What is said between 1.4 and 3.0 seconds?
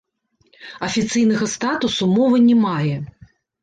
статусу мова не мае.